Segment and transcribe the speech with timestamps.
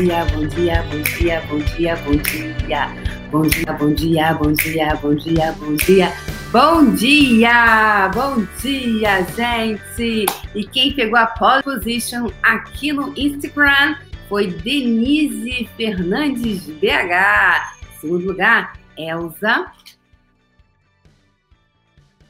[0.00, 2.88] dia, bom dia, bom dia, bom dia, bom dia.
[3.30, 6.12] Bom dia, bom dia, bom dia, bom dia, bom dia.
[6.50, 8.08] Bom dia!
[8.08, 10.26] Bom dia, gente!
[10.54, 13.96] E quem pegou a pole position aqui no Instagram
[14.28, 18.00] foi Denise Fernandes BH.
[18.00, 19.70] Segundo lugar, Elza.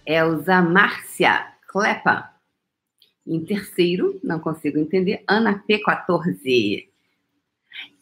[0.04, 2.30] Elza Márcia Clepa.
[3.26, 6.89] Em terceiro, não consigo entender, Ana P14.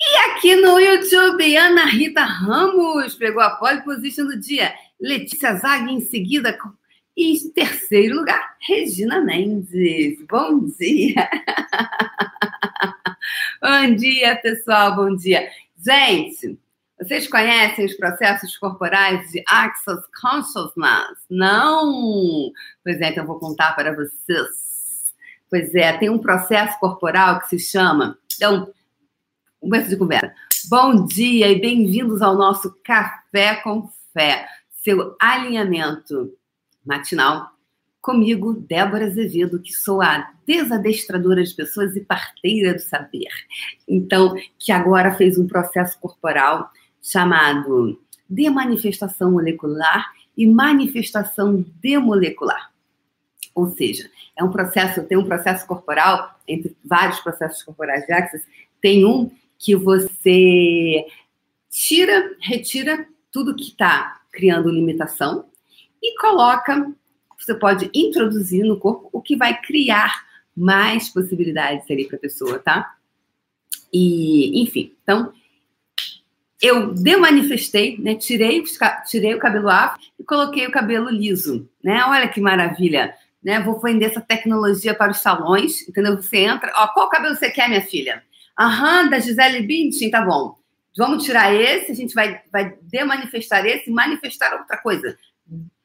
[0.00, 4.73] E aqui no YouTube, Ana Rita Ramos pegou a pole position do dia.
[5.00, 6.56] Letícia Zag em seguida.
[7.16, 10.24] E em terceiro lugar, Regina Mendes.
[10.28, 11.28] Bom dia!
[13.60, 15.48] bom dia, pessoal, bom dia.
[15.84, 16.58] Gente,
[17.00, 21.19] vocês conhecem os processos corporais de Access Consciousness?
[21.30, 22.52] Não?
[22.83, 24.69] Pois é, então vou contar para vocês.
[25.50, 28.19] Pois é, tem um processo corporal que se chama.
[28.36, 28.72] Então,
[29.61, 30.33] começo de conversa.
[30.70, 34.47] Bom dia e bem-vindos ao nosso Café com Fé,
[34.83, 36.33] seu alinhamento
[36.87, 37.51] matinal.
[38.01, 43.29] Comigo, Débora Azevedo, que sou a desadestradora de pessoas e parteira do saber.
[43.86, 46.70] Então, que agora fez um processo corporal
[47.03, 52.73] chamado de manifestação molecular e manifestação demolecular.
[53.55, 58.47] Ou seja, é um processo, tem um processo corporal, entre vários processos corporais de Access,
[58.81, 61.05] tem um que você
[61.70, 65.47] tira, retira tudo que está criando limitação
[66.03, 66.92] e coloca,
[67.39, 72.59] você pode introduzir no corpo o que vai criar mais possibilidades ali para a pessoa,
[72.59, 72.95] tá?
[73.92, 75.33] E, enfim, então,
[76.61, 78.14] eu demanifestei, né?
[78.14, 78.62] Tirei,
[79.09, 82.05] tirei o cabelo afro e coloquei o cabelo liso, né?
[82.05, 83.14] Olha que maravilha!
[83.42, 83.61] né?
[83.61, 86.17] Vou vender essa tecnologia para os salões, entendeu?
[86.17, 88.23] Você entra, ó, qual cabelo você quer, minha filha?
[88.58, 90.58] Aham, da Gisele Bündchen, tá bom.
[90.96, 95.17] Vamos tirar esse, a gente vai, vai demanifestar esse e manifestar outra coisa.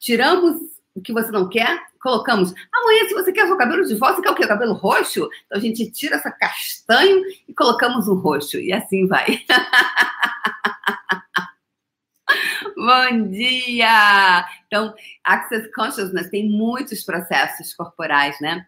[0.00, 0.60] Tiramos
[0.92, 2.52] o que você não quer, colocamos.
[2.72, 4.44] Amanhã, se você quer o seu cabelo de volta, você quer o quê?
[4.44, 5.28] O cabelo roxo?
[5.46, 8.58] Então a gente tira essa castanho e colocamos um roxo.
[8.58, 9.40] E assim vai.
[12.76, 14.44] Bom dia!
[14.66, 14.92] Então,
[15.22, 18.66] Access Consciousness tem muitos processos corporais, né?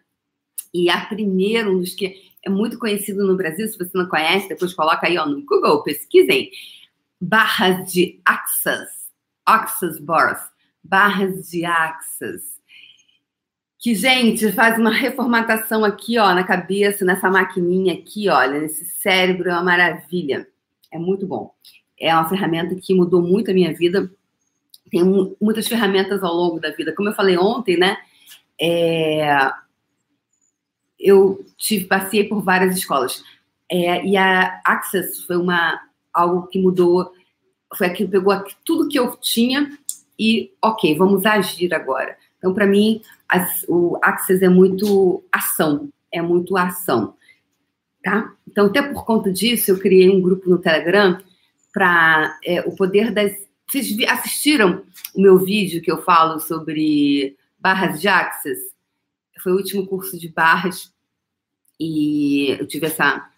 [0.73, 4.49] E a primeiro, um dos que é muito conhecido no Brasil, se você não conhece,
[4.49, 6.49] depois coloca aí ó, no Google, pesquisem.
[7.19, 8.91] Barras de Access,
[9.45, 10.39] Access Bars,
[10.83, 12.57] barras de Access.
[13.79, 19.49] Que, gente, faz uma reformatação aqui, ó, na cabeça, nessa maquininha aqui, olha, nesse cérebro,
[19.49, 20.47] é uma maravilha.
[20.91, 21.53] É muito bom
[21.99, 24.09] é uma ferramenta que mudou muito a minha vida.
[24.91, 25.03] Tem
[25.41, 26.93] muitas ferramentas ao longo da vida.
[26.93, 27.97] Como eu falei ontem, né?
[28.59, 29.51] É,
[30.99, 33.23] eu tive, passei por várias escolas.
[33.69, 35.79] É, e a Access foi uma,
[36.13, 37.11] algo que mudou,
[37.75, 39.77] foi aquilo que pegou tudo que eu tinha
[40.17, 42.17] e, ok, vamos agir agora.
[42.37, 47.15] Então, para mim, as, o Access é muito ação, é muito ação,
[48.03, 48.33] tá?
[48.47, 51.19] Então, até por conta disso, eu criei um grupo no Telegram
[51.73, 53.31] para é, o poder das.
[53.67, 54.83] Vocês assistiram
[55.13, 58.57] o meu vídeo que eu falo sobre barras de Axis?
[59.41, 60.91] Foi o último curso de barras
[61.79, 63.29] e eu tive essa.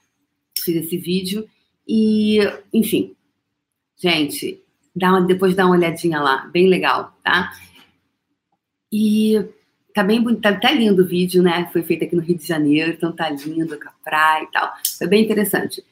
[0.57, 1.47] Fiz esse vídeo
[1.87, 2.39] e,
[2.73, 3.15] enfim,
[3.95, 4.61] gente,
[4.93, 7.53] dá uma, depois dá uma olhadinha lá, bem legal, tá?
[8.91, 9.45] E
[9.93, 11.69] tá bem tá, tá lindo o vídeo, né?
[11.71, 14.73] Foi feito aqui no Rio de Janeiro, então tá lindo com a praia e tal.
[14.97, 15.83] Foi bem interessante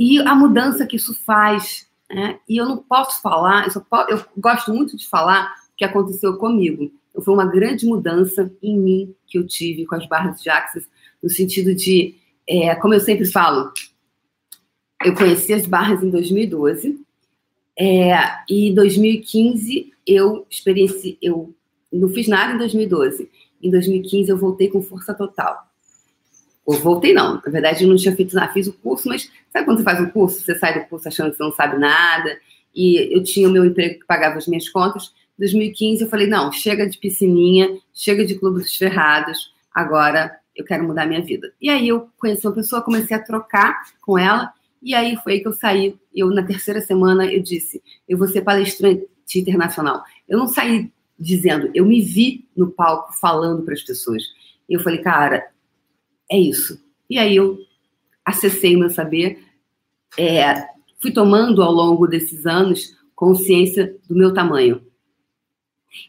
[0.00, 1.86] e a mudança que isso faz.
[2.08, 2.40] Né?
[2.48, 6.38] E eu não posso falar, eu, posso, eu, gosto muito de falar o que aconteceu
[6.38, 6.90] comigo.
[7.22, 10.88] Foi uma grande mudança em mim que eu tive com as barras de Axis,
[11.22, 12.14] no sentido de,
[12.46, 13.72] é, como eu sempre falo,
[15.04, 17.00] eu conheci as barras em 2012,
[17.78, 18.12] é,
[18.48, 21.54] e em 2015 eu experienciei, eu
[21.92, 23.30] não fiz nada em 2012.
[23.62, 25.66] Em 2015 eu voltei com força total.
[26.64, 29.64] Ou voltei não, na verdade eu não tinha feito nada, fiz o curso, mas sabe
[29.64, 32.38] quando você faz um curso, você sai do curso achando que você não sabe nada,
[32.74, 36.52] e eu tinha o meu emprego que pagava as minhas contas, 2015 eu falei, não,
[36.52, 41.52] chega de piscininha, chega de clube dos ferrados, agora eu quero mudar minha vida.
[41.60, 44.52] E aí eu conheci uma pessoa, comecei a trocar com ela,
[44.82, 48.28] e aí foi aí que eu saí, eu na terceira semana eu disse, eu vou
[48.28, 50.02] ser palestrante internacional.
[50.28, 54.22] Eu não saí dizendo, eu me vi no palco falando para as pessoas.
[54.68, 55.50] E eu falei, cara,
[56.30, 56.78] é isso.
[57.08, 57.58] E aí eu
[58.24, 59.42] acessei meu saber,
[60.18, 60.66] é,
[61.00, 64.82] fui tomando ao longo desses anos consciência do meu tamanho,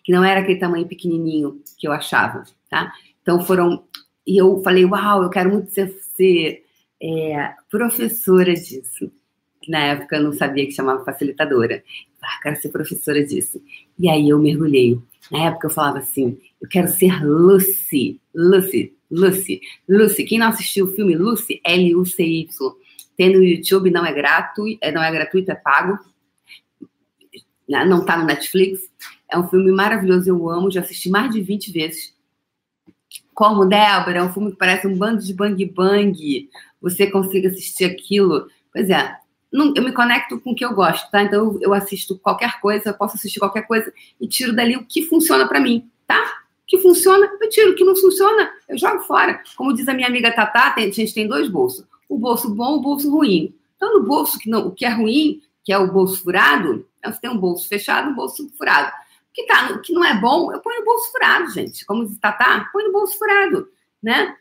[0.04, 2.92] que não era aquele tamanho pequenininho que eu achava, tá?
[3.22, 3.84] Então foram
[4.26, 6.64] e eu falei, uau, eu quero muito ser, ser
[7.02, 9.12] é, professora disso.
[9.68, 11.84] Na época eu não sabia que chamava facilitadora.
[12.22, 13.62] Ah, quero ser professora disso.
[13.98, 15.00] E aí eu mergulhei.
[15.32, 20.24] Na época eu falava assim, eu quero ser Lucy, Lucy, Lucy, Lucy.
[20.26, 22.48] Quem não assistiu o filme Lucy, L-U-C-Y,
[23.18, 26.00] tem no YouTube, não é gratuito, não é gratuito, é pago.
[27.68, 28.80] Né, não tá no Netflix.
[29.32, 32.14] É um filme maravilhoso, eu amo, já assisti mais de 20 vezes.
[33.34, 36.50] Como Débora, é um filme que parece um bando de bang bang.
[36.82, 38.48] Você consiga assistir aquilo.
[38.74, 39.16] Pois é,
[39.52, 41.24] não, eu me conecto com o que eu gosto, tá?
[41.24, 45.04] Então eu, assisto qualquer coisa, eu posso assistir qualquer coisa e tiro dali o que
[45.04, 46.22] funciona para mim, tá?
[46.64, 47.72] O que funciona, eu tiro.
[47.72, 49.42] O que não funciona, eu jogo fora.
[49.58, 51.86] Como diz a minha amiga Tatá, tem, a gente tem dois bolsos.
[52.08, 53.54] O bolso bom e o bolso ruim.
[53.76, 57.20] Então, no bolso que não, o que é ruim, que é o bolso furado, você
[57.20, 58.92] tem um bolso fechado e um bolso furado.
[59.34, 61.86] Que, tá, que não é bom, eu ponho no bolso furado, gente.
[61.86, 63.70] Como diz Tatá, põe no bolso furado,
[64.02, 64.36] né?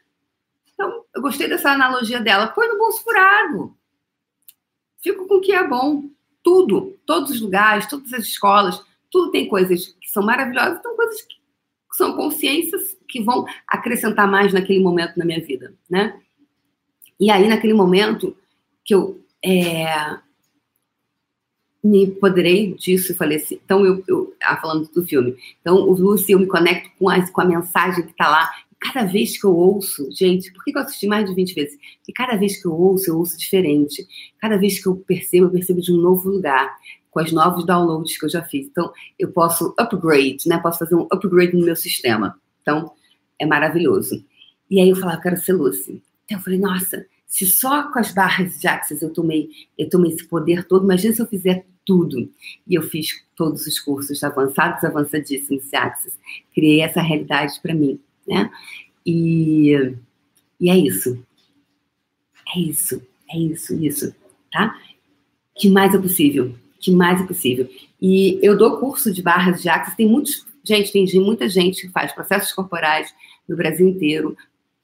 [0.75, 2.49] Então, eu gostei dessa analogia dela.
[2.49, 3.77] Põe no bolso furado.
[5.03, 6.05] Fico com o que é bom.
[6.43, 11.21] Tudo, todos os lugares, todas as escolas, tudo tem coisas que são maravilhosas, tem coisas
[11.21, 11.37] que
[11.93, 16.19] são consciências que vão acrescentar mais naquele momento na minha vida, né?
[17.19, 18.35] E aí, naquele momento
[18.83, 20.19] que eu é,
[21.83, 25.93] me empoderei disso e falei assim, então eu, eu ah, falando do filme, então o
[25.93, 28.51] Lucy, eu me conecto com a, com a mensagem que está lá,
[28.81, 31.79] cada vez que eu ouço, gente, por que eu assisti mais de 20 vezes?
[31.99, 34.07] Porque cada vez que eu ouço, eu ouço diferente.
[34.39, 36.75] Cada vez que eu percebo, eu percebo de um novo lugar,
[37.11, 38.67] com os novos downloads que eu já fiz.
[38.69, 40.59] Então, eu posso upgrade, né?
[40.59, 42.41] Posso fazer um upgrade no meu sistema.
[42.63, 42.93] Então,
[43.39, 44.25] é maravilhoso.
[44.71, 46.03] E aí eu falava, quero ser Lucy.
[46.25, 49.49] Então eu falei, nossa, se só com as barras de Axis eu tomei,
[49.79, 52.31] eu tomei esse poder todo, imagina se eu fizer tudo.
[52.69, 56.19] E eu fiz todos os cursos avançados, avançadíssimos de Axis.
[56.53, 57.99] Criei essa realidade para mim
[58.31, 58.51] né?
[59.05, 59.73] E,
[60.61, 61.23] e é isso.
[62.55, 64.15] É isso, é isso, isso,
[64.51, 64.77] tá?
[65.57, 66.55] Que mais é possível?
[66.81, 67.69] Que mais é possível?
[68.01, 71.93] E eu dou curso de barras de axis, tem muitos, gente, tem muita gente que
[71.93, 73.13] faz processos corporais
[73.49, 74.37] no Brasil inteiro,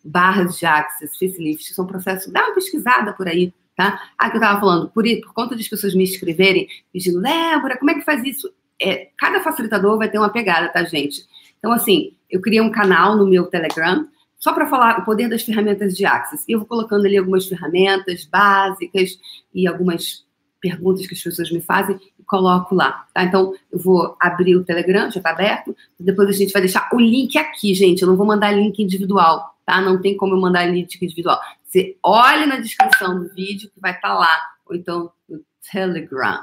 [0.06, 4.00] barras de axis, facelift, são processos, dá uma pesquisada por aí, tá?
[4.16, 7.90] Ah, que eu tava falando, por, por conta das pessoas me escreverem, pedindo, Débora, como
[7.90, 8.50] é que faz isso?
[8.80, 11.26] É, cada facilitador vai ter uma pegada, tá, gente?
[11.58, 14.06] Então, assim, eu criei um canal no meu Telegram
[14.38, 16.44] só para falar o poder das ferramentas de Axis.
[16.46, 19.18] E eu vou colocando ali algumas ferramentas básicas
[19.54, 20.24] e algumas
[20.60, 23.24] perguntas que as pessoas me fazem e coloco lá, tá?
[23.24, 25.74] Então, eu vou abrir o Telegram, já está aberto.
[25.98, 28.02] Depois a gente vai deixar o link aqui, gente.
[28.02, 29.80] Eu não vou mandar link individual, tá?
[29.80, 31.38] Não tem como eu mandar link individual.
[31.64, 36.40] Você olha na descrição do vídeo que vai estar tá lá, ou então no Telegram,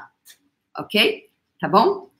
[0.78, 1.28] ok?
[1.58, 2.10] Tá bom?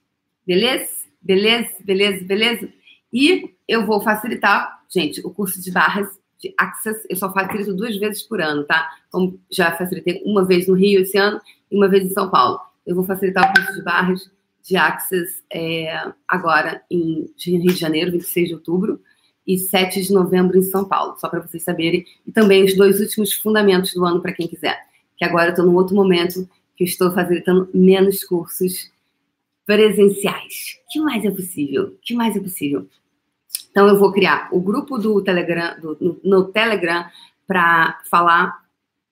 [0.45, 1.05] Beleza?
[1.21, 1.69] Beleza?
[1.81, 2.25] Beleza?
[2.25, 2.73] Beleza?
[3.13, 6.07] E eu vou facilitar, gente, o curso de barras
[6.39, 8.89] de Access, eu só facilito duas vezes por ano, tá?
[9.09, 11.39] Como já facilitei uma vez no Rio esse ano
[11.71, 12.59] e uma vez em São Paulo.
[12.85, 14.29] Eu vou facilitar o curso de barras
[14.61, 19.01] de Access é, agora em Rio de Janeiro, 26 de outubro,
[19.45, 22.05] e 7 de novembro em São Paulo, só para vocês saberem.
[22.25, 24.79] E também os dois últimos fundamentos do ano para quem quiser.
[25.17, 28.91] Que agora eu estou num outro momento que estou facilitando menos cursos
[29.65, 30.79] presenciais.
[30.85, 31.83] O que mais é possível?
[31.85, 32.87] O que mais é possível?
[33.71, 37.05] Então, eu vou criar o grupo do Telegram, do, no, no, Telegram,
[37.47, 38.61] para falar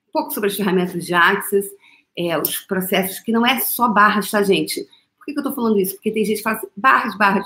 [0.07, 1.69] um pouco sobre as ferramentas de Access,
[2.17, 4.87] é, os processos, que não é só barras, tá, gente?
[5.17, 5.95] Por que, que eu estou falando isso?
[5.95, 7.45] Porque tem gente que fala assim, barras, barras.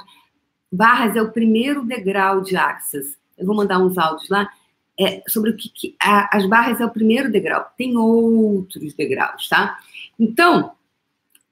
[0.72, 3.18] Barras é o primeiro degrau de Access.
[3.38, 4.50] Eu vou mandar uns áudios lá.
[5.00, 7.72] É, sobre o que, que a, as barras é o primeiro degrau.
[7.78, 9.78] Tem outros degraus, tá?
[10.20, 10.72] Então,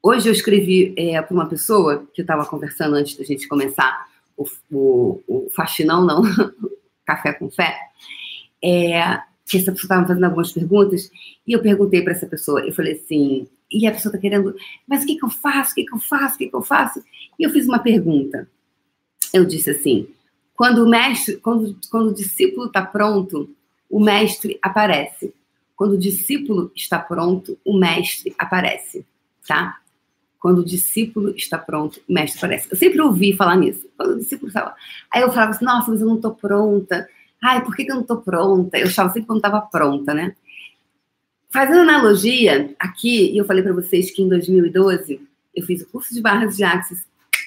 [0.01, 4.07] hoje eu escrevi é, para uma pessoa que eu estava conversando antes da gente começar
[4.35, 6.23] o, o, o faxinão, não,
[7.05, 7.77] café com fé,
[8.63, 11.11] é, que essa pessoa estava fazendo algumas perguntas,
[11.47, 14.55] e eu perguntei para essa pessoa, eu falei assim, e a pessoa está querendo,
[14.87, 16.61] mas o que, que eu faço, o que, que eu faço, o que, que eu
[16.61, 17.03] faço?
[17.37, 18.49] E eu fiz uma pergunta.
[19.33, 20.07] Eu disse assim,
[20.55, 23.49] quando o mestre, quando, quando o discípulo está pronto,
[23.89, 25.33] o mestre aparece.
[25.75, 29.05] Quando o discípulo está pronto, o mestre aparece,
[29.45, 29.79] tá?
[30.39, 32.67] Quando o discípulo está pronto, o mestre aparece.
[32.71, 33.85] Eu sempre ouvi falar nisso.
[33.97, 34.73] Quando o discípulo estava.
[35.11, 37.07] Aí eu falava assim: nossa, mas eu não estou pronta.
[37.43, 38.77] Ai, por que, que eu não estou pronta?
[38.77, 40.35] Eu achava sempre quando estava pronta, né?
[41.51, 45.21] Fazendo analogia, aqui, e eu falei para vocês que em 2012
[45.55, 47.05] eu fiz o curso de barras de Axis,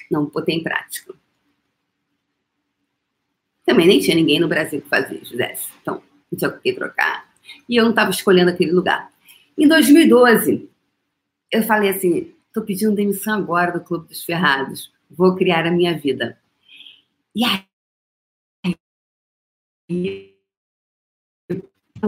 [0.09, 1.13] não botei em prática.
[3.69, 5.67] Também nem tinha ninguém no Brasil que fazia, fizesse.
[5.79, 7.31] Então, não tinha o que trocar.
[7.69, 9.13] E eu não estava escolhendo aquele lugar.
[9.55, 10.67] Em 2012,
[11.51, 14.91] eu falei assim: Estou pedindo demissão agora do Clube dos Ferrados.
[15.07, 16.39] Vou criar a minha vida.
[17.35, 17.63] E aí,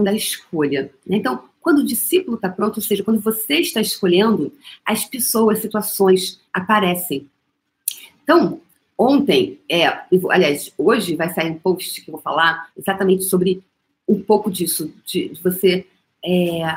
[0.02, 0.92] da escolha.
[1.06, 1.18] Né?
[1.18, 4.52] Então, quando o discípulo está pronto, ou seja, quando você está escolhendo,
[4.84, 7.30] as pessoas, situações aparecem.
[8.24, 8.60] Então,
[9.02, 9.86] ontem, é,
[10.30, 13.62] aliás, hoje vai sair um post que eu vou falar exatamente sobre
[14.08, 15.86] um pouco disso, de, de você.
[16.24, 16.76] É,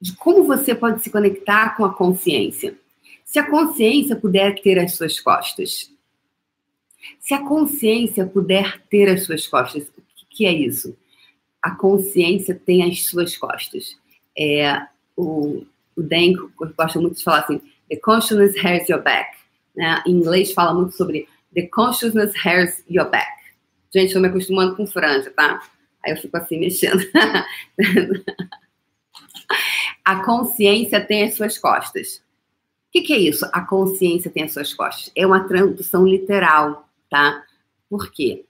[0.00, 2.76] de como você pode se conectar com a consciência.
[3.24, 5.90] Se a consciência puder ter as suas costas.
[7.20, 10.94] Se a consciência puder ter as suas costas, o que, é isso?
[11.64, 13.96] a consciência tem as suas costas.
[14.38, 14.82] É,
[15.16, 15.64] o,
[15.96, 16.34] o Dan
[16.76, 19.34] gosta muito de falar assim, the consciousness has your back.
[19.74, 20.02] Né?
[20.06, 23.32] Em inglês fala muito sobre the consciousness has your back.
[23.92, 25.62] Gente, eu me acostumando com franja, tá?
[26.04, 27.02] Aí eu fico assim mexendo.
[30.04, 32.16] a consciência tem as suas costas.
[32.88, 33.48] O que, que, é isso?
[33.52, 35.10] A consciência tem as suas costas.
[35.16, 37.44] É uma tradução literal, tá?
[37.88, 38.44] Por quê?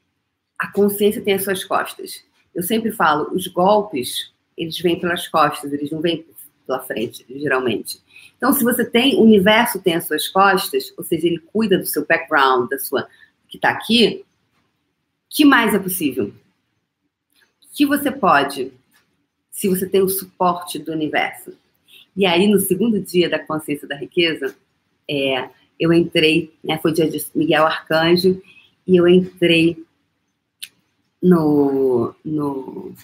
[0.59, 2.25] A consciência tem as suas costas.
[2.55, 6.27] Eu sempre falo, os golpes, eles vêm pelas costas, eles não vêm
[6.67, 8.01] pela frente, geralmente.
[8.37, 11.87] Então, se você tem, o universo tem as suas costas, ou seja, ele cuida do
[11.87, 13.09] seu background, da sua
[13.49, 14.25] que está aqui,
[15.31, 16.33] que mais é possível?
[17.75, 18.73] Que você pode,
[19.51, 21.53] se você tem o suporte do universo.
[22.17, 24.55] E aí, no segundo dia da consciência da riqueza,
[25.09, 28.41] é, eu entrei, né, foi dia de Miguel Arcanjo,
[28.87, 29.85] e eu entrei
[31.23, 32.95] no, no,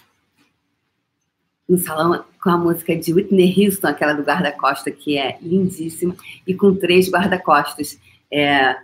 [1.71, 6.53] no salão com a música de Whitney Houston, aquela do guarda-costa, que é lindíssima, e
[6.53, 7.97] com três guarda-costas
[8.29, 8.77] é,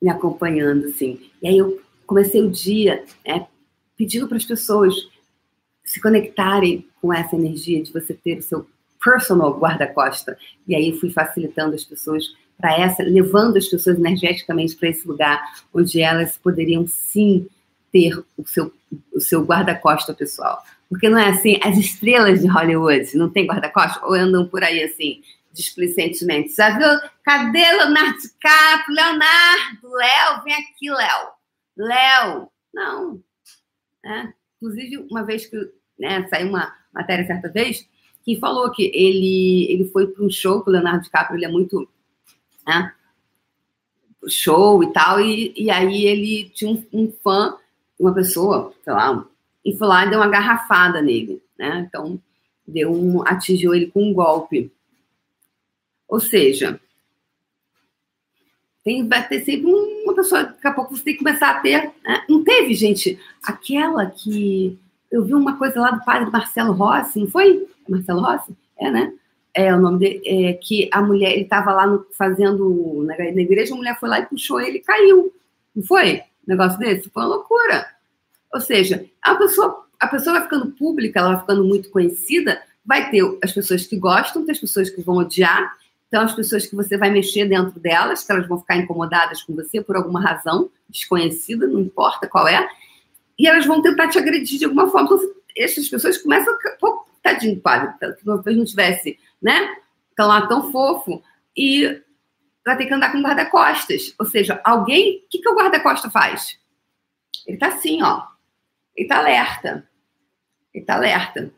[0.00, 1.20] me acompanhando, assim.
[1.42, 3.44] E aí eu comecei o dia é,
[3.96, 4.94] pedindo para as pessoas
[5.84, 8.64] se conectarem com essa energia de você ter o seu
[9.02, 10.38] personal guarda-costa.
[10.68, 12.24] E aí fui facilitando as pessoas
[12.56, 15.42] para essa, levando as pessoas energeticamente para esse lugar
[15.74, 17.48] onde elas poderiam sim
[17.90, 18.72] ter o seu,
[19.12, 20.62] o seu guarda-costa pessoal.
[20.92, 24.82] Porque não é assim, as estrelas de Hollywood não tem guarda-costa ou andam por aí
[24.82, 26.54] assim, displicentemente.
[26.54, 27.10] Já viu?
[27.24, 28.94] Cadê Leonardo DiCaprio?
[28.94, 31.28] Leonardo, Léo, vem aqui, Léo.
[31.78, 33.22] Léo, não.
[34.04, 34.34] É.
[34.56, 35.56] Inclusive, uma vez que
[35.98, 37.88] né, saiu uma matéria certa vez,
[38.22, 41.50] que falou que ele, ele foi para um show com o Leonardo DiCaprio, ele é
[41.50, 41.88] muito
[42.66, 42.92] né,
[44.28, 47.56] show e tal, e, e aí ele tinha um, um fã
[47.98, 49.26] uma pessoa, sei lá,
[49.64, 51.86] e foi lá e deu uma garrafada nele, né?
[51.88, 52.20] Então,
[52.66, 54.72] deu um, atingiu ele com um golpe.
[56.08, 56.80] Ou seja,
[58.84, 61.92] tem, vai ter sempre uma pessoa, daqui a pouco você tem que começar a ter.
[62.04, 62.24] Né?
[62.28, 64.78] Não teve, gente, aquela que.
[65.10, 67.68] Eu vi uma coisa lá do padre Marcelo Rossi, não foi?
[67.86, 68.56] Marcelo Rossi?
[68.78, 69.12] É, né?
[69.54, 73.42] É o nome dele, é, que a mulher, ele estava lá no, fazendo na, na
[73.42, 75.30] igreja, a mulher foi lá e puxou ele e caiu.
[75.76, 76.22] Não foi?
[76.46, 77.10] Negócio desse?
[77.10, 77.86] Foi uma loucura.
[78.52, 83.10] Ou seja, a pessoa, a pessoa vai ficando pública, ela vai ficando muito conhecida, vai
[83.10, 85.76] ter as pessoas que gostam, tem as pessoas que vão odiar,
[86.08, 89.54] então as pessoas que você vai mexer dentro delas, que elas vão ficar incomodadas com
[89.54, 92.68] você por alguma razão desconhecida, não importa qual é,
[93.38, 95.08] e elas vão tentar te agredir de alguma forma.
[95.12, 96.70] Então, essas pessoas começam a.
[96.78, 99.74] Pô, tadinho, padre, que talvez não tivesse, né?
[100.16, 101.22] Tão lá tão fofo.
[101.56, 102.00] E
[102.64, 104.14] vai ter que andar com guarda-costas.
[104.18, 105.24] Ou seja, alguém.
[105.24, 106.58] O que, que o guarda-costa faz?
[107.46, 108.26] Ele tá assim, ó.
[108.96, 109.86] Ele tá alerta.
[110.72, 111.52] Ele tá alerta.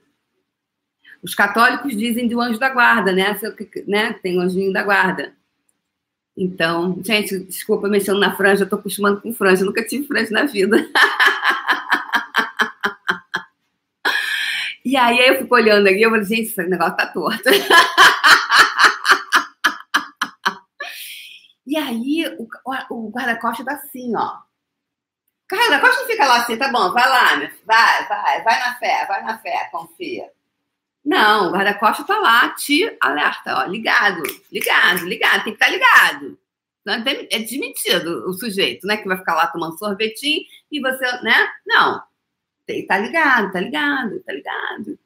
[1.23, 3.39] Os católicos dizem do anjo da guarda, né?
[3.87, 4.13] né?
[4.15, 5.33] Tem o anjinho da guarda.
[6.37, 10.33] Então, gente, desculpa mexendo na franja, eu tô acostumando com franja, eu nunca tive franja
[10.33, 10.77] na vida.
[14.85, 17.45] e aí eu fico olhando aqui, eu falei, gente, esse negócio tá torto.
[21.67, 22.47] E aí o,
[22.91, 24.37] o guarda-costas tá assim, ó.
[25.55, 29.23] Guarda-costas não fica lá assim, tá bom, vai lá, vai, vai, vai na fé, vai
[29.23, 30.31] na fé, confia.
[31.05, 35.73] Não, o guarda-costas tá lá, te alerta, ó, ligado, ligado, ligado, tem que estar tá
[35.73, 36.39] ligado.
[37.31, 38.99] É desmentido o sujeito, né?
[38.99, 41.49] Que vai ficar lá tomando sorvetinho e você, né?
[41.67, 42.03] Não.
[42.87, 44.99] Tá ligado, tá ligado, tá ligado.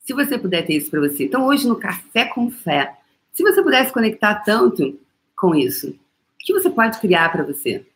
[0.00, 1.24] Se você puder ter isso para você.
[1.24, 2.96] Então, hoje no Café com Fé,
[3.32, 4.98] se você pudesse conectar tanto
[5.36, 5.90] com isso?
[5.90, 5.96] O
[6.38, 7.86] que você pode criar para você?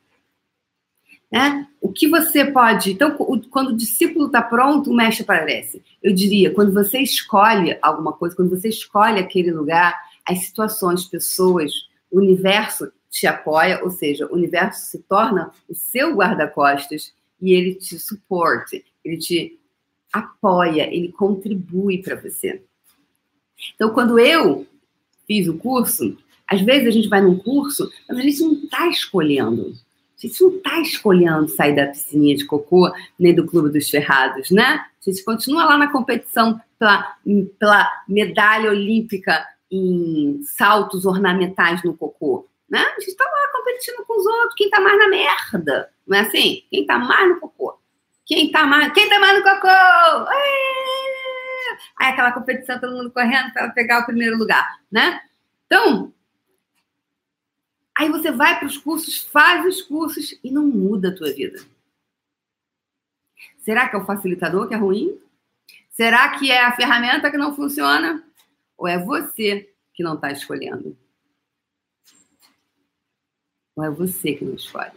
[1.35, 1.67] Né?
[1.81, 2.93] O que você pode.
[2.93, 3.11] Então,
[3.51, 5.83] quando o discípulo está pronto, o mestre aparece.
[6.01, 11.73] Eu diria, quando você escolhe alguma coisa, quando você escolhe aquele lugar, as situações, pessoas,
[12.09, 17.13] o universo te apoia, ou seja, o universo se torna o seu guarda-costas
[17.43, 19.59] e ele te suporte, ele te
[20.13, 22.63] apoia, ele contribui para você.
[23.75, 24.65] Então, quando eu
[25.27, 28.87] fiz o curso, às vezes a gente vai num curso, mas a gente não está
[28.87, 29.75] escolhendo.
[30.25, 34.51] A gente não está escolhendo sair da piscininha de cocô, nem do clube dos ferrados,
[34.51, 34.85] né?
[35.07, 37.17] A gente continua lá na competição pela,
[37.59, 42.81] pela medalha olímpica em saltos ornamentais no cocô, né?
[42.81, 46.21] A gente está lá competindo com os outros, quem está mais na merda, não é
[46.21, 46.63] assim?
[46.71, 47.79] Quem está mais no cocô?
[48.25, 49.69] Quem está mais, quem tá mais no cocô?
[51.99, 55.21] Aí aquela competição, todo mundo correndo para pegar o primeiro lugar, né?
[55.67, 56.14] Então,
[57.97, 61.65] aí você vai para os cursos, faz os cursos e não muda a tua vida.
[63.59, 65.19] Será que é o facilitador que é ruim?
[65.91, 68.23] Será que é a ferramenta que não funciona?
[68.77, 70.97] Ou é você que não está escolhendo?
[73.77, 74.93] Ou é você que não escolhe?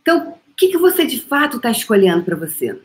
[0.00, 2.80] Então, o que, que você de fato está escolhendo para você?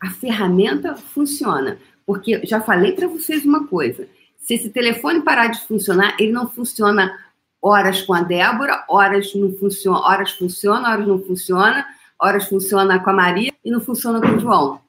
[0.00, 4.08] A ferramenta funciona, porque já falei para vocês uma coisa:
[4.38, 7.14] se esse telefone parar de funcionar, ele não funciona
[7.60, 11.86] horas com a Débora, horas não funciona, horas funciona, horas não funciona,
[12.18, 14.80] horas funciona com a Maria e não funciona com o João.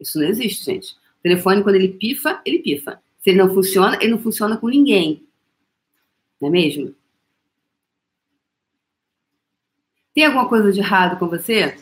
[0.00, 0.94] Isso não existe, gente.
[0.94, 3.00] O telefone, quando ele pifa, ele pifa.
[3.20, 5.22] Se ele não funciona, ele não funciona com ninguém.
[6.40, 6.92] Não é mesmo?
[10.18, 11.78] Tem alguma coisa de errado com você?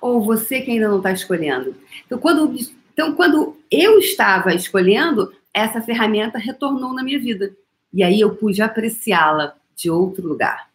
[0.00, 1.76] Ou você que ainda não está escolhendo?
[2.04, 2.52] Então quando,
[2.92, 7.56] então, quando eu estava escolhendo, essa ferramenta retornou na minha vida.
[7.92, 10.68] E aí eu pude apreciá-la de outro lugar.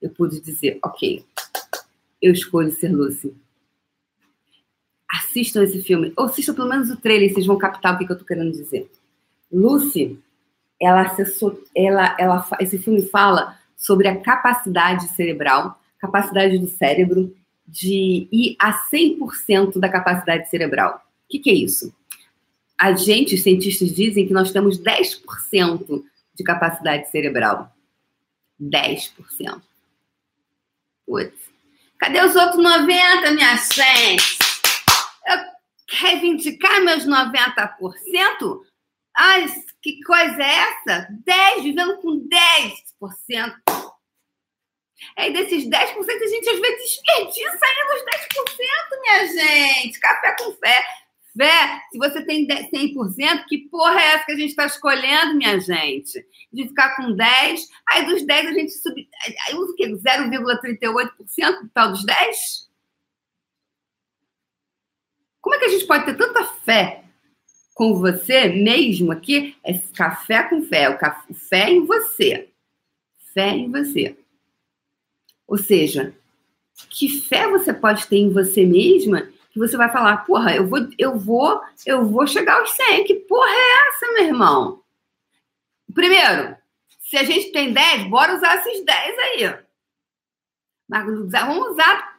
[0.00, 1.22] Eu pude dizer, ok,
[2.22, 3.36] eu escolho ser Lucy.
[5.06, 8.14] Assistam esse filme, ou assistam pelo menos o trailer, vocês vão captar o que, eu
[8.14, 8.90] estou querendo dizer.
[9.52, 10.18] Lucy,
[10.80, 17.34] ela, acessou, ela, ela, esse filme fala sobre a capacidade cerebral, capacidade do cérebro
[17.66, 20.96] de ir a 100% da capacidade cerebral.
[20.96, 21.94] O que, que é isso?
[22.76, 26.02] A gente, os cientistas dizem que nós temos 10%
[26.34, 27.72] de capacidade cerebral.
[28.60, 29.62] 10%.
[31.06, 31.48] Putz.
[31.98, 34.38] Cadê os outros 90, minha gente?
[35.26, 35.38] Eu
[35.90, 38.60] reivindicar meus 90%?
[39.20, 39.46] Ai,
[39.82, 41.08] que coisa é essa?
[41.24, 43.52] 10, vivendo com 10%.
[45.16, 49.98] Aí desses 10%, a gente às vezes desperdiça ainda os 10%, minha gente.
[49.98, 50.84] Café com fé.
[51.36, 55.58] Fé, se você tem 100%, que porra é essa que a gente está escolhendo, minha
[55.58, 56.24] gente?
[56.52, 59.08] De ficar com 10, aí dos 10 a gente subir.
[59.48, 59.88] Aí usa o quê?
[59.88, 62.68] 0,38% do tal dos 10?
[65.40, 67.07] Como é que a gente pode ter tanta fé
[67.78, 72.48] com você mesmo aqui é café com fé, o café, fé em você.
[73.32, 74.18] Fé em você.
[75.46, 76.12] Ou seja,
[76.90, 80.88] que fé você pode ter em você mesma que você vai falar, porra, eu vou,
[80.98, 83.04] eu vou, eu vou chegar aos 100.
[83.04, 84.82] Que porra é essa, meu irmão?
[85.94, 86.56] Primeiro,
[86.98, 89.64] se a gente tem 10, bora usar esses 10 aí.
[90.88, 92.18] Mas vamos usar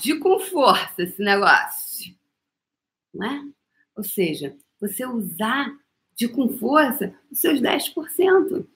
[0.00, 2.12] de com força esse negócio.
[3.14, 3.63] Não é?
[3.96, 5.72] Ou seja, você usar
[6.14, 8.66] de com força os seus 10%.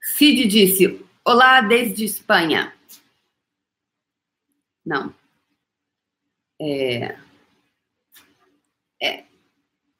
[0.00, 2.72] Cid disse: Olá, desde Espanha.
[4.84, 5.14] Não.
[6.60, 7.18] É,
[9.02, 9.24] é,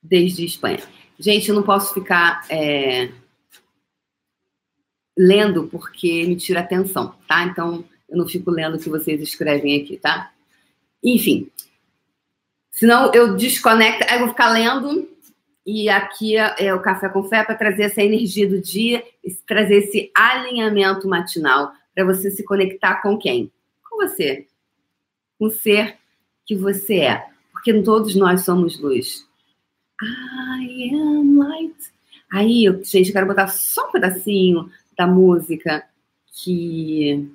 [0.03, 0.79] desde Espanha.
[1.19, 3.13] Gente, eu não posso ficar é,
[5.17, 7.45] lendo porque me tira atenção, tá?
[7.45, 10.33] Então, eu não fico lendo o que vocês escrevem aqui, tá?
[11.03, 11.51] Enfim.
[12.71, 15.09] Senão eu desconecto, aí eu vou ficar lendo
[15.67, 19.03] e aqui é, é o Café com Fé para trazer essa energia do dia,
[19.47, 23.51] trazer esse alinhamento matinal para você se conectar com quem?
[23.89, 24.47] Com você.
[25.39, 25.97] Com o ser
[26.45, 27.27] que você é.
[27.51, 29.27] Porque todos nós somos luz.
[30.01, 31.77] I am light.
[32.33, 35.85] Aí, gente, eu quero botar só um pedacinho da música
[36.33, 37.29] que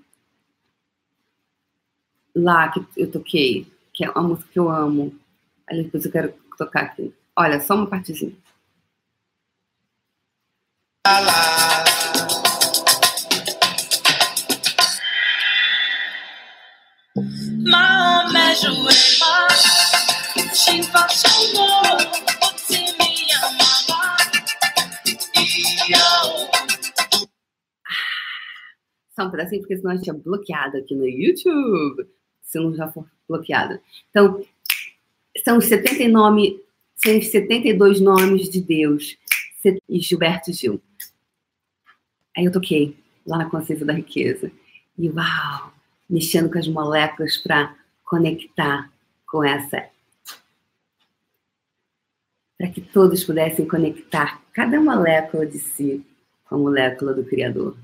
[2.35, 5.13] lá que eu toquei, que é uma música que eu amo.
[5.69, 7.13] Aí depois eu quero tocar aqui.
[7.37, 8.35] Olha, só uma partezinha.
[29.15, 32.07] Só um pedacinho, porque senão a gente é bloqueado aqui no YouTube.
[32.51, 33.79] Se não já for bloqueado.
[34.09, 34.45] Então,
[35.41, 36.61] são 79,
[36.95, 39.17] São os 72 nomes de Deus.
[39.87, 40.81] E Gilberto Gil.
[42.35, 44.51] Aí eu toquei lá na consciência da riqueza.
[44.97, 45.73] E uau!
[46.09, 48.91] Mexendo com as moléculas para conectar
[49.25, 49.87] com essa.
[52.57, 56.05] Para que todos pudessem conectar cada molécula de si
[56.43, 57.77] com a molécula do Criador.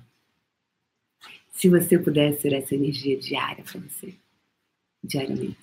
[1.53, 4.13] Se você pudesse ser essa energia diária para você,
[5.07, 5.57] diariamente.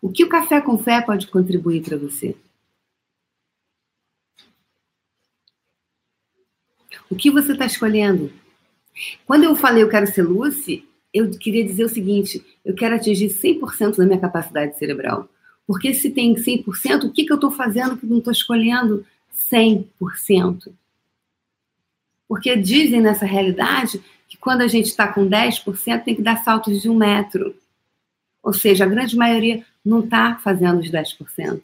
[0.00, 2.36] O que o café com fé pode contribuir para você?
[7.08, 8.32] O que você está escolhendo?
[9.26, 13.28] Quando eu falei eu quero ser Lucy, eu queria dizer o seguinte: eu quero atingir
[13.28, 15.28] 100% da minha capacidade cerebral.
[15.66, 19.06] Porque se tem 100%, o que, que eu estou fazendo que não estou escolhendo
[19.52, 20.72] 100%?
[22.26, 26.80] Porque dizem nessa realidade que quando a gente está com 10%, tem que dar saltos
[26.80, 27.54] de um metro.
[28.42, 31.62] Ou seja, a grande maioria não está fazendo os 10%.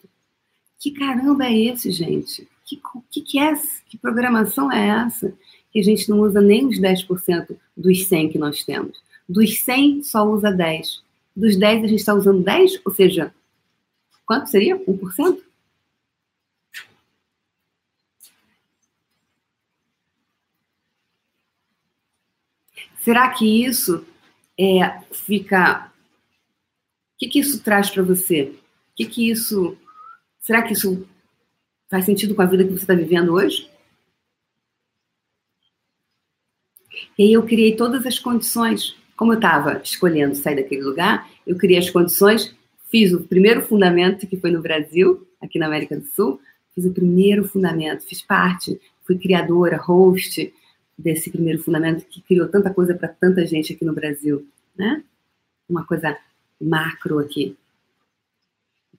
[0.78, 2.48] Que caramba é esse, gente?
[2.64, 3.52] Que, que, que, é,
[3.88, 5.34] que programação é essa?
[5.72, 9.02] Que a gente não usa nem os 10% dos 100 que nós temos.
[9.28, 11.02] Dos 100, só usa 10.
[11.34, 13.34] Dos 10, a gente está usando 10, ou seja,
[14.24, 14.76] quanto seria?
[14.78, 15.38] 1%?
[23.00, 24.04] Será que isso
[24.58, 25.90] é, fica.
[27.18, 28.54] Que, que isso traz para você?
[28.94, 29.76] Que, que isso.
[30.40, 31.06] Será que isso
[31.90, 33.68] faz sentido com a vida que você está vivendo hoje?
[37.18, 41.56] E aí eu criei todas as condições como eu estava escolhendo sair daquele lugar, eu
[41.56, 42.54] criei as condições,
[42.88, 46.40] fiz o primeiro fundamento, que foi no Brasil, aqui na América do Sul,
[46.72, 50.54] fiz o primeiro fundamento, fiz parte, fui criadora, host
[50.96, 55.02] desse primeiro fundamento que criou tanta coisa para tanta gente aqui no Brasil, né?
[55.68, 56.16] Uma coisa
[56.60, 57.56] macro aqui.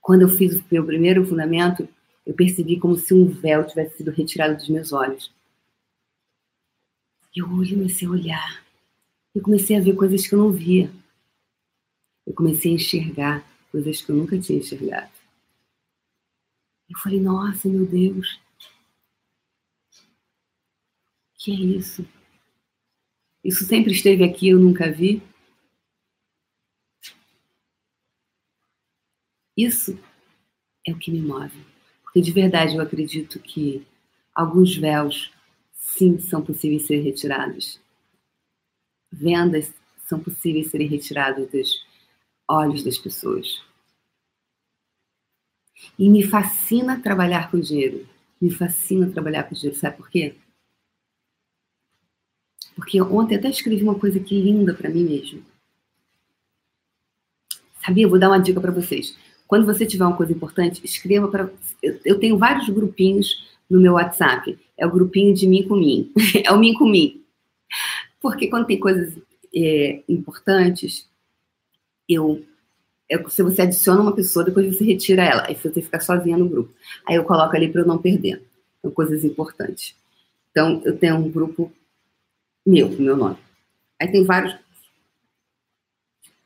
[0.02, 1.88] Quando eu fiz o meu primeiro fundamento,
[2.26, 5.32] eu percebi como se um véu tivesse sido retirado dos meus olhos.
[7.36, 8.70] Eu comecei a olhar
[9.34, 10.92] eu comecei a ver coisas que eu não via.
[12.26, 15.12] Eu comecei a enxergar coisas que eu nunca tinha enxergado.
[16.90, 18.40] Eu falei, nossa, meu Deus,
[21.36, 22.06] que é isso?
[23.44, 25.22] Isso sempre esteve aqui, eu nunca vi.
[29.62, 30.00] Isso
[30.86, 31.66] é o que me move.
[32.04, 33.86] Porque de verdade eu acredito que
[34.34, 35.32] alguns véus,
[35.74, 37.80] sim, são possíveis ser retirados
[39.12, 39.74] vendas
[40.06, 41.86] são possíveis serem retiradas dos
[42.48, 43.62] olhos das pessoas.
[45.98, 48.08] E me fascina trabalhar com dinheiro.
[48.42, 49.78] Me fascina trabalhar com dinheiro.
[49.78, 50.36] Sabe por quê?
[52.76, 55.44] Porque ontem até escrevi uma coisa que linda para mim mesmo.
[57.86, 58.08] Sabia?
[58.08, 59.18] Vou dar uma dica para vocês.
[59.50, 61.50] Quando você tiver uma coisa importante, escreva para.
[62.06, 64.56] Eu tenho vários grupinhos no meu WhatsApp.
[64.78, 66.14] É o grupinho de mim com mim.
[66.46, 67.24] É o mim com mim.
[68.22, 69.18] Porque quando tem coisas
[69.56, 71.10] é, importantes,
[72.08, 72.46] eu,
[73.10, 76.48] eu, se você adiciona uma pessoa, depois você retira ela, aí você fica sozinha no
[76.48, 76.72] grupo.
[77.08, 78.44] Aí eu coloco ali para eu não perder.
[78.78, 79.96] Então, coisas importantes.
[80.52, 81.74] Então, eu tenho um grupo
[82.64, 83.38] meu, com meu nome.
[84.00, 84.56] Aí tem vários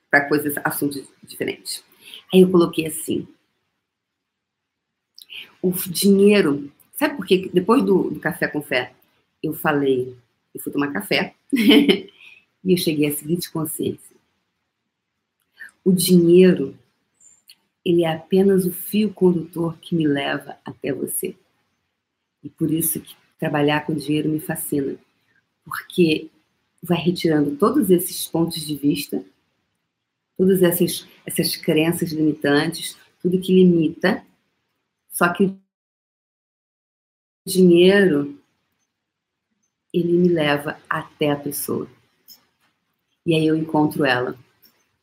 [0.09, 1.83] para coisas, assuntos diferentes.
[2.31, 3.27] Aí eu coloquei assim.
[5.61, 6.71] O dinheiro.
[6.93, 7.49] Sabe por quê?
[7.51, 8.93] Depois do, do café com fé,
[9.41, 10.15] eu falei
[10.53, 12.09] eu fui tomar café e
[12.63, 14.15] eu cheguei à seguinte consciência:
[15.83, 16.77] o dinheiro
[17.83, 21.35] ele é apenas o fio condutor que me leva até você.
[22.41, 24.97] E por isso que trabalhar com dinheiro me fascina,
[25.65, 26.29] porque
[26.81, 29.23] vai retirando todos esses pontos de vista,
[30.37, 34.25] todas essas, essas crenças limitantes, tudo que limita.
[35.09, 35.59] Só que o
[37.45, 38.41] dinheiro
[39.93, 41.87] ele me leva até a pessoa.
[43.25, 44.37] E aí eu encontro ela.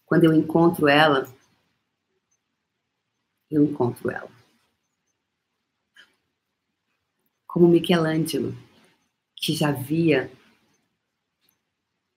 [0.05, 1.33] Quando eu encontro ela,
[3.51, 4.31] eu encontro ela.
[7.47, 8.55] Como Michelangelo,
[9.37, 10.31] que já via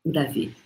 [0.03, 0.62] o Davi.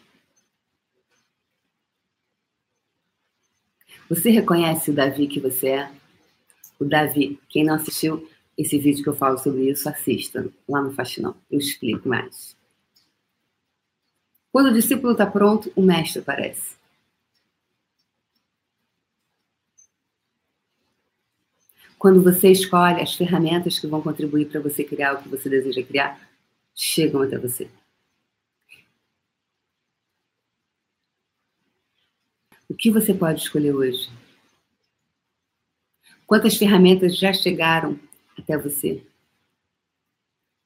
[4.09, 5.91] Você reconhece o Davi que você é?
[6.79, 10.93] O Davi, quem não assistiu, esse vídeo que eu falo sobre isso, assista lá no
[10.93, 11.35] Faxinão.
[11.51, 12.55] Eu explico mais.
[14.51, 16.77] Quando o discípulo está pronto, o mestre aparece.
[21.99, 25.83] Quando você escolhe as ferramentas que vão contribuir para você criar o que você deseja
[25.83, 26.29] criar,
[26.73, 27.69] chegam até você.
[32.77, 34.09] Que você pode escolher hoje?
[36.27, 37.99] Quantas ferramentas já chegaram
[38.37, 39.03] até você?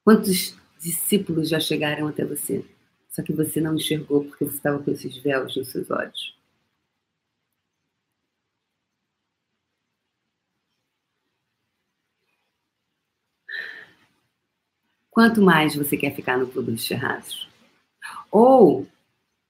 [0.04, 2.64] Quantos discípulos já chegaram até você?
[3.08, 6.36] Só que você não enxergou porque você estava com esses véus nos seus olhos.
[15.10, 17.48] Quanto mais você quer ficar no clube dos terraços?
[18.30, 18.86] Ou,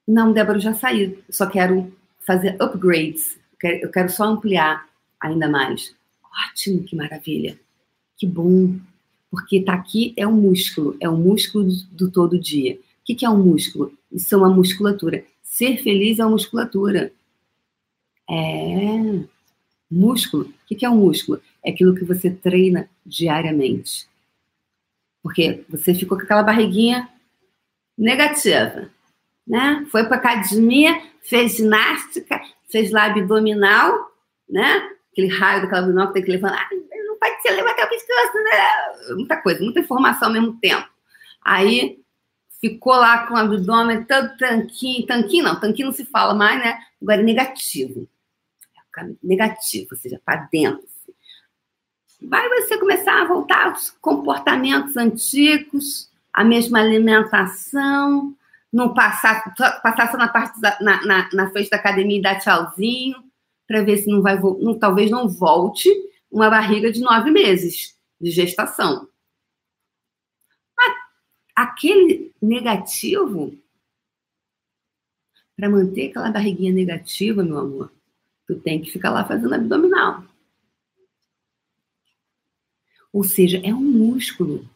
[0.05, 1.91] não, Débora, já saí, só quero
[2.25, 4.87] fazer upgrades, eu quero só ampliar
[5.19, 5.95] ainda mais.
[6.49, 7.59] Ótimo, que maravilha,
[8.17, 8.79] que bom,
[9.33, 12.75] porque tá aqui é um músculo, é um músculo do todo dia.
[12.75, 13.91] O que, que é um músculo?
[14.11, 15.25] Isso é uma musculatura.
[15.41, 17.11] Ser feliz é uma musculatura.
[18.29, 19.23] É.
[19.89, 20.43] Músculo.
[20.43, 21.41] O que, que é um músculo?
[21.63, 24.07] É aquilo que você treina diariamente.
[25.23, 27.09] Porque você ficou com aquela barriguinha
[27.97, 28.89] negativa,
[29.47, 29.85] né?
[29.91, 34.11] Foi para academia, fez ginástica, fez lá abdominal,
[34.49, 34.89] né?
[35.11, 36.67] Aquele raio daquela abdominal que tem que levantar.
[36.71, 36.75] Ah,
[37.07, 39.15] não pode ser levantar o pescoço, né?
[39.15, 40.87] Muita coisa, muita informação ao mesmo tempo.
[41.43, 41.99] Aí
[42.61, 46.79] ficou lá com o abdômen todo tanquinho, tanquinho não, tanquinho não se fala mais, né?
[47.01, 48.07] Agora é negativo.
[49.23, 50.87] Negativo, ou seja, para dentro
[52.27, 58.35] vai você começar a voltar aos comportamentos antigos, a mesma alimentação,
[58.73, 62.39] não passar, passar só na parte da, na, na, na, frente da academia e dar
[62.39, 63.23] tchauzinho,
[63.67, 65.87] para ver se não vai, não, talvez não volte
[66.31, 69.07] uma barriga de nove meses de gestação.
[70.75, 70.95] Mas
[71.55, 73.55] aquele negativo,
[75.55, 77.91] para manter aquela barriguinha negativa, meu amor,
[78.47, 80.23] tu tem que ficar lá fazendo abdominal.
[83.13, 84.67] Ou seja, é um músculo.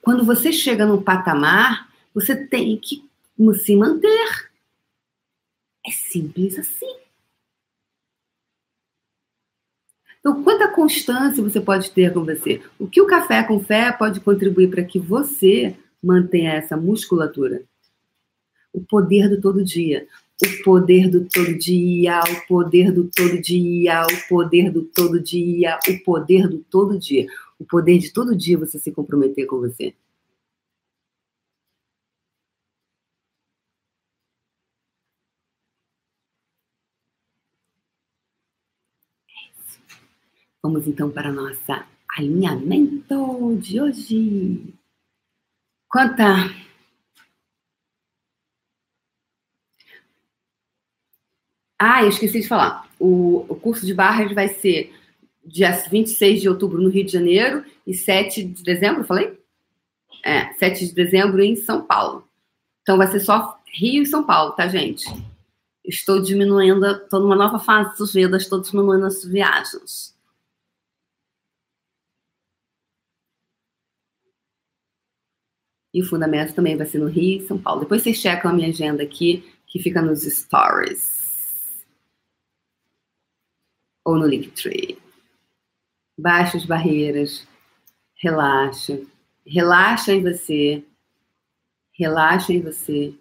[0.00, 3.09] Quando você chega no patamar, você tem que
[3.54, 4.50] se manter.
[5.86, 6.94] É simples assim.
[10.18, 12.60] Então, quanta constância você pode ter com você?
[12.78, 17.62] O que o café com fé pode contribuir para que você mantenha essa musculatura?
[18.72, 20.06] O poder do todo dia.
[20.42, 25.78] O poder do todo dia, o poder do todo dia, o poder do todo dia,
[25.88, 27.26] o poder do todo dia
[27.60, 29.94] o poder de todo dia você se comprometer com você.
[40.62, 44.74] Vamos então para nossa alinhamento de hoje.
[45.88, 46.50] Quanta
[51.82, 52.86] Ah, eu esqueci de falar.
[52.98, 54.94] O, o curso de barras vai ser
[55.42, 59.38] dia 26 de outubro no Rio de Janeiro e 7 de dezembro, falei?
[60.22, 62.28] É, 7 de dezembro em São Paulo.
[62.82, 65.06] Então vai ser só Rio e São Paulo, tá, gente?
[65.82, 70.14] Estou diminuindo, estou numa nova fase dos Vedas, estou diminuindo as viagens.
[75.92, 77.80] E o Fundamento também vai ser no Rio e São Paulo.
[77.80, 81.84] Depois vocês checam a minha agenda aqui, que fica nos stories.
[84.04, 84.98] Ou no Linktree.
[86.18, 87.46] Baixa as barreiras,
[88.14, 89.00] relaxa,
[89.46, 90.84] relaxa em você,
[91.98, 93.14] relaxa em você,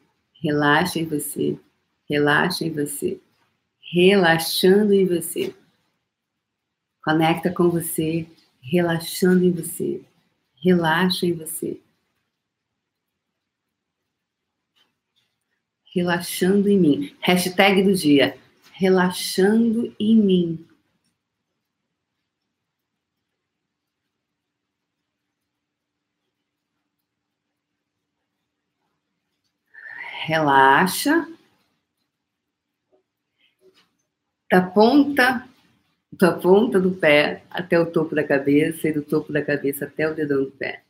[0.44, 1.58] relaxa em você,
[2.10, 3.20] relaxa em você,
[3.94, 5.56] relaxando em você.
[7.04, 8.28] Conecta com você,
[8.62, 10.02] relaxando em você,
[10.62, 11.80] relaxa em você.
[15.94, 17.16] Relaxando em mim.
[17.20, 18.38] Hashtag do dia.
[18.74, 20.70] Relaxando em mim.
[30.30, 31.28] relaxa.
[34.52, 35.48] Da ponta,
[36.12, 40.10] da ponta do pé até o topo da cabeça e do topo da cabeça até
[40.10, 40.84] o dedão do pé.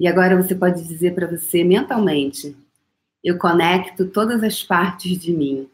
[0.00, 2.56] E agora você pode dizer para você mentalmente:
[3.22, 5.70] eu conecto todas as partes de mim.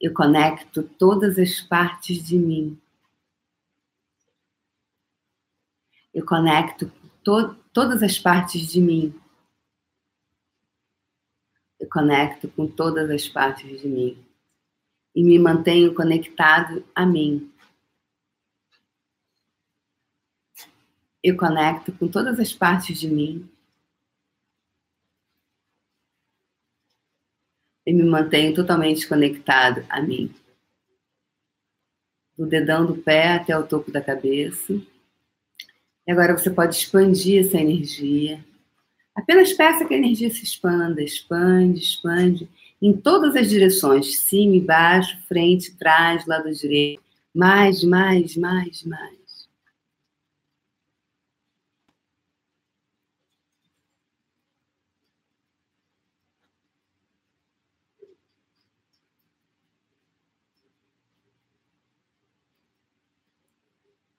[0.00, 2.76] Eu conecto todas as partes de mim.
[6.12, 6.90] Eu conecto
[7.22, 9.14] to todas as partes de mim
[11.78, 14.18] eu conecto com todas as partes de mim
[15.14, 17.50] e me mantenho conectado a mim.
[21.28, 23.48] Eu conecto com todas as partes de mim
[27.86, 30.34] e me mantenho totalmente conectado a mim.
[32.36, 34.74] Do dedão do pé até o topo da cabeça.
[36.06, 38.44] E agora você pode expandir essa energia
[39.18, 42.48] Apenas peça que a energia se expanda, expande, expande,
[42.80, 47.02] em todas as direções, cima baixo, frente, trás, lado direito,
[47.34, 49.17] Mais, mais, mais, mais.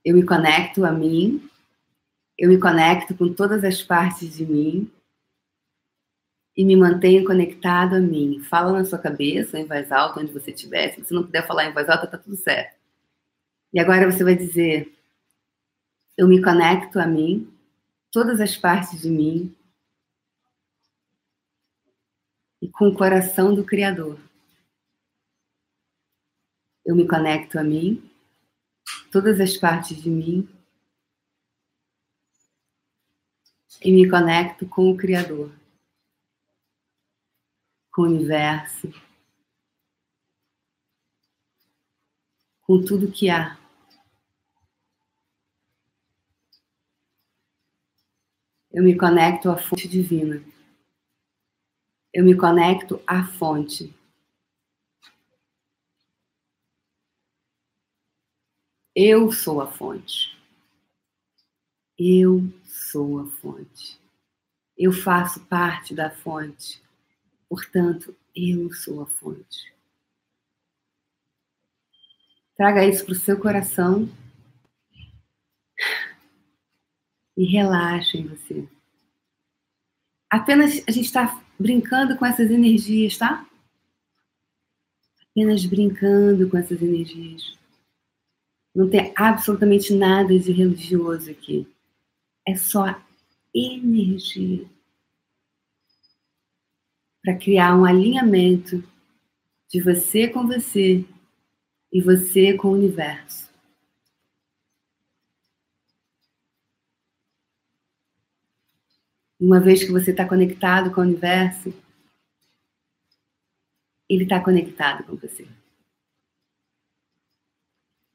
[0.03, 1.49] Eu me conecto a mim,
[2.38, 4.91] eu me conecto com todas as partes de mim
[6.55, 8.41] e me mantenho conectado a mim.
[8.41, 10.93] Fala na sua cabeça, em voz alta, onde você estiver.
[10.93, 12.77] Se você não puder falar em voz alta, tá tudo certo.
[13.73, 14.93] E agora você vai dizer:
[16.17, 17.53] Eu me conecto a mim,
[18.12, 19.55] todas as partes de mim,
[22.62, 24.19] e com o coração do Criador.
[26.85, 28.09] Eu me conecto a mim,
[29.12, 30.47] todas as partes de mim
[33.82, 35.54] e me conecto com o Criador,
[37.91, 38.91] com o universo,
[42.62, 43.58] com tudo que há.
[48.71, 50.43] Eu me conecto à fonte divina.
[52.13, 53.98] Eu me conecto à fonte.
[58.95, 60.38] Eu sou a fonte.
[61.97, 63.99] Eu sou a fonte.
[64.78, 66.82] Eu faço parte da fonte.
[67.47, 69.73] Portanto, eu sou a fonte.
[72.56, 74.10] Traga isso para o seu coração
[77.38, 78.67] e relaxe em você.
[80.30, 83.45] Apenas a gente está brincando com essas energias, tá?
[85.32, 87.59] Apenas brincando com essas energias.
[88.73, 91.67] Não tem absolutamente nada de religioso aqui.
[92.47, 93.01] É só
[93.53, 94.69] energia
[97.21, 98.84] para criar um alinhamento
[99.69, 101.05] de você com você
[101.91, 103.49] e você com o universo.
[109.39, 111.73] Uma vez que você está conectado com o universo,
[114.10, 115.47] ele está conectado com você.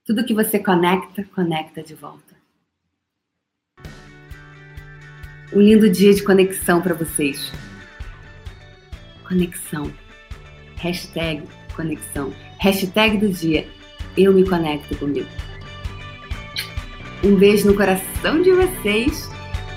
[0.06, 2.34] Tudo que você conecta, conecta de volta.
[5.50, 7.50] Um lindo dia de conexão para vocês.
[9.26, 9.90] Conexão.
[10.76, 12.34] Hashtag conexão.
[12.58, 13.66] Hashtag do dia.
[14.14, 15.28] Eu me conecto comigo.
[17.24, 19.30] Um beijo no coração de vocês.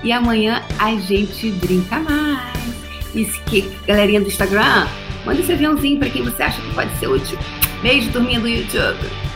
[0.04, 3.14] E amanhã a gente brinca mais.
[3.14, 4.86] E que, galerinha do Instagram,
[5.24, 7.38] manda esse aviãozinho para quem você acha que pode ser útil.
[7.80, 9.27] Beijo, turminha do YouTube.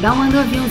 [0.00, 0.66] Dá uma novinha,